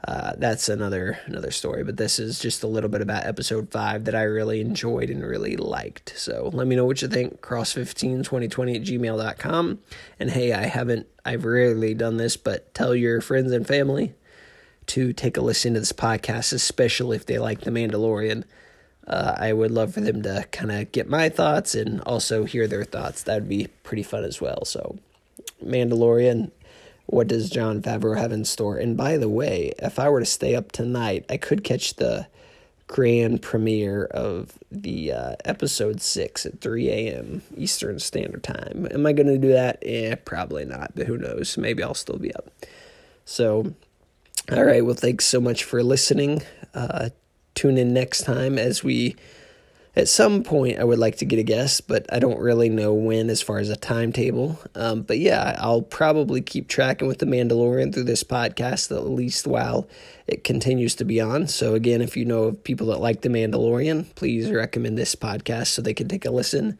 uh, 0.07 0.33
that's 0.37 0.67
another 0.67 1.19
another 1.25 1.51
story. 1.51 1.83
But 1.83 1.97
this 1.97 2.17
is 2.17 2.39
just 2.39 2.63
a 2.63 2.67
little 2.67 2.89
bit 2.89 3.01
about 3.01 3.25
episode 3.25 3.71
five 3.71 4.05
that 4.05 4.15
I 4.15 4.23
really 4.23 4.59
enjoyed 4.59 5.09
and 5.09 5.23
really 5.23 5.55
liked. 5.57 6.13
So 6.17 6.49
let 6.53 6.67
me 6.67 6.75
know 6.75 6.85
what 6.85 7.01
you 7.01 7.07
think. 7.07 7.41
Cross152020 7.41 8.75
at 8.75 8.81
gmail.com. 8.81 9.79
And 10.19 10.31
hey, 10.31 10.53
I 10.53 10.65
haven't 10.65 11.07
I've 11.23 11.45
rarely 11.45 11.93
done 11.93 12.17
this, 12.17 12.35
but 12.35 12.73
tell 12.73 12.95
your 12.95 13.21
friends 13.21 13.51
and 13.51 13.67
family 13.67 14.13
to 14.87 15.13
take 15.13 15.37
a 15.37 15.41
listen 15.41 15.75
to 15.75 15.79
this 15.79 15.93
podcast, 15.93 16.51
especially 16.51 17.15
if 17.15 17.25
they 17.25 17.37
like 17.37 17.61
The 17.61 17.71
Mandalorian. 17.71 18.43
Uh, 19.07 19.35
I 19.37 19.53
would 19.53 19.71
love 19.71 19.93
for 19.93 20.01
them 20.01 20.21
to 20.23 20.45
kind 20.51 20.71
of 20.71 20.91
get 20.91 21.09
my 21.09 21.29
thoughts 21.29 21.75
and 21.75 22.01
also 22.01 22.45
hear 22.45 22.67
their 22.67 22.83
thoughts. 22.83 23.23
That'd 23.23 23.49
be 23.49 23.67
pretty 23.83 24.03
fun 24.03 24.23
as 24.23 24.39
well. 24.39 24.63
So, 24.65 24.97
Mandalorian, 25.63 26.51
what 27.11 27.27
does 27.27 27.49
Jon 27.49 27.81
Favreau 27.81 28.17
have 28.17 28.31
in 28.31 28.45
store? 28.45 28.77
And 28.77 28.95
by 28.95 29.17
the 29.17 29.29
way, 29.29 29.73
if 29.79 29.99
I 29.99 30.09
were 30.09 30.21
to 30.21 30.25
stay 30.25 30.55
up 30.55 30.71
tonight, 30.71 31.25
I 31.29 31.37
could 31.37 31.63
catch 31.63 31.95
the 31.95 32.27
grand 32.87 33.41
premiere 33.41 34.05
of 34.05 34.57
the 34.71 35.11
uh, 35.11 35.35
episode 35.45 36.01
six 36.01 36.45
at 36.45 36.61
3 36.61 36.89
a.m. 36.89 37.41
Eastern 37.55 37.99
Standard 37.99 38.43
Time. 38.43 38.87
Am 38.91 39.05
I 39.05 39.13
going 39.13 39.27
to 39.27 39.37
do 39.37 39.51
that? 39.53 39.79
Eh, 39.81 40.15
probably 40.15 40.65
not, 40.65 40.91
but 40.95 41.07
who 41.07 41.17
knows? 41.17 41.57
Maybe 41.57 41.83
I'll 41.83 41.93
still 41.93 42.17
be 42.17 42.33
up. 42.33 42.49
So, 43.25 43.73
all 44.51 44.63
right. 44.63 44.85
Well, 44.85 44.95
thanks 44.95 45.25
so 45.25 45.39
much 45.39 45.63
for 45.63 45.83
listening. 45.83 46.41
Uh, 46.73 47.09
tune 47.55 47.77
in 47.77 47.93
next 47.93 48.23
time 48.23 48.57
as 48.57 48.83
we 48.83 49.15
at 49.95 50.07
some 50.07 50.43
point 50.43 50.79
I 50.79 50.83
would 50.83 50.99
like 50.99 51.17
to 51.17 51.25
get 51.25 51.39
a 51.39 51.43
guest, 51.43 51.87
but 51.87 52.05
I 52.11 52.19
don't 52.19 52.39
really 52.39 52.69
know 52.69 52.93
when 52.93 53.29
as 53.29 53.41
far 53.41 53.59
as 53.59 53.69
a 53.69 53.75
timetable. 53.75 54.59
Um, 54.75 55.01
but 55.01 55.19
yeah, 55.19 55.57
I'll 55.59 55.81
probably 55.81 56.41
keep 56.41 56.67
tracking 56.67 57.07
with 57.07 57.19
The 57.19 57.25
Mandalorian 57.25 57.93
through 57.93 58.05
this 58.05 58.23
podcast 58.23 58.95
at 58.95 59.05
least 59.07 59.47
while 59.47 59.87
it 60.27 60.43
continues 60.43 60.95
to 60.95 61.05
be 61.05 61.19
on. 61.19 61.47
So 61.47 61.75
again, 61.75 62.01
if 62.01 62.15
you 62.15 62.23
know 62.23 62.43
of 62.43 62.63
people 62.63 62.87
that 62.87 62.99
like 62.99 63.21
The 63.21 63.29
Mandalorian, 63.29 64.15
please 64.15 64.49
recommend 64.49 64.97
this 64.97 65.15
podcast 65.15 65.67
so 65.67 65.81
they 65.81 65.93
can 65.93 66.07
take 66.07 66.25
a 66.25 66.31
listen 66.31 66.77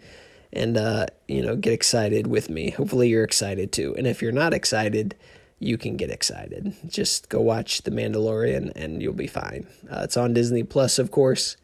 and 0.54 0.78
uh, 0.78 1.08
you 1.28 1.42
know 1.42 1.56
get 1.56 1.74
excited 1.74 2.28
with 2.28 2.50
me. 2.50 2.70
Hopefully 2.72 3.10
you're 3.10 3.24
excited 3.24 3.72
too. 3.72 3.94
And 3.98 4.08
if 4.08 4.22
you're 4.22 4.32
not 4.32 4.54
excited, 4.54 5.16
you 5.60 5.78
can 5.78 5.96
get 5.96 6.10
excited. 6.10 6.74
Just 6.88 7.30
go 7.30 7.40
watch 7.42 7.84
The 7.84 7.92
Mandalorian 7.92 8.72
and 8.76 9.02
you'll 9.02 9.14
be 9.14 9.28
fine. 9.28 9.68
Uh, 9.90 10.02
it's 10.04 10.18
on 10.18 10.34
Disney 10.34 10.64
Plus, 10.64 10.98
of 10.98 11.12
course. 11.12 11.58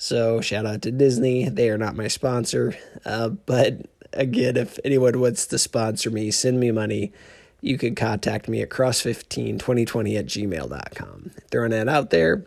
So 0.00 0.40
shout 0.40 0.64
out 0.64 0.80
to 0.82 0.90
Disney. 0.90 1.50
They 1.50 1.68
are 1.68 1.76
not 1.76 1.94
my 1.94 2.08
sponsor. 2.08 2.74
Uh, 3.04 3.28
but 3.28 3.82
again, 4.14 4.56
if 4.56 4.78
anyone 4.82 5.20
wants 5.20 5.46
to 5.48 5.58
sponsor 5.58 6.08
me, 6.08 6.30
send 6.30 6.58
me 6.58 6.70
money. 6.70 7.12
You 7.60 7.76
can 7.76 7.94
contact 7.94 8.48
me 8.48 8.62
at 8.62 8.70
cross152020 8.70 10.18
at 10.18 10.24
gmail.com. 10.24 11.32
Throwing 11.50 11.70
that 11.72 11.86
out 11.90 12.08
there. 12.08 12.46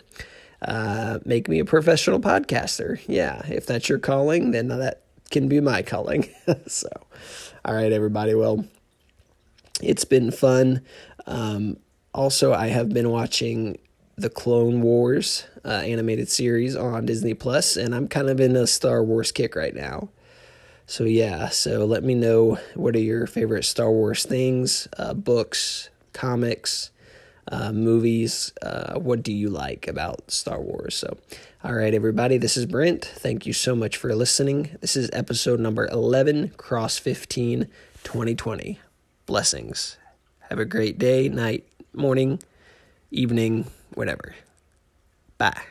Uh, 0.64 1.20
make 1.26 1.48
me 1.48 1.60
a 1.60 1.66
professional 1.66 2.20
podcaster. 2.20 3.00
Yeah, 3.08 3.44
if 3.48 3.68
that's 3.68 3.88
your 3.88 4.00
calling, 4.00 4.50
then 4.50 4.70
that 4.70 5.04
can 5.30 5.48
be 5.48 5.60
my 5.60 5.84
calling. 5.84 6.28
so, 6.66 6.90
all 7.64 7.76
right, 7.76 7.92
everybody. 7.92 8.34
Well, 8.34 8.66
it's 9.80 10.06
been 10.06 10.32
fun. 10.32 10.82
Um, 11.28 11.78
also, 12.16 12.52
I 12.52 12.70
have 12.70 12.90
been 12.90 13.12
watching 13.12 13.78
the 14.16 14.30
Clone 14.30 14.82
Wars 14.82 15.46
uh, 15.66 15.70
animated 15.70 16.30
series 16.30 16.76
on 16.76 17.06
Disney 17.06 17.34
Plus, 17.34 17.76
and 17.76 17.96
I'm 17.96 18.08
kind 18.08 18.30
of 18.30 18.40
in 18.40 18.56
a 18.56 18.68
Star 18.68 19.04
Wars 19.04 19.32
kick 19.32 19.56
right 19.56 19.76
now. 19.76 20.10
So 20.86 21.06
yeah, 21.06 21.50
so 21.50 21.86
let 21.86 22.04
me 22.04 22.14
know 22.14 22.60
what 22.76 22.96
are 22.96 23.00
your 23.00 23.26
favorite 23.26 23.64
Star 23.64 23.92
Wars 23.92 24.26
things, 24.26 24.88
uh, 24.98 25.14
books, 25.14 25.90
comics, 26.12 26.92
uh, 27.52 27.72
movies. 27.72 28.54
Uh, 28.62 29.00
what 29.00 29.24
do 29.24 29.34
you 29.34 29.50
like 29.50 29.88
about 29.88 30.30
Star 30.30 30.62
Wars? 30.62 30.96
So, 30.96 31.18
all 31.64 31.74
right, 31.74 31.94
everybody, 31.94 32.38
this 32.38 32.58
is 32.58 32.66
Brent. 32.66 33.06
Thank 33.06 33.46
you 33.46 33.54
so 33.54 33.76
much 33.76 33.98
for 33.98 34.14
listening. 34.14 34.78
This 34.82 34.96
is 34.96 35.10
episode 35.14 35.60
number 35.60 35.88
11, 35.88 36.50
Cross 36.58 37.00
15, 37.00 37.68
2020. 38.04 38.80
Blessings. 39.26 39.98
Have 40.50 40.60
a 40.60 40.66
great 40.66 41.00
day, 41.00 41.30
night, 41.30 41.66
morning, 41.94 42.40
evening, 43.10 43.68
whatever. 43.96 44.36
Bye. 45.38 45.62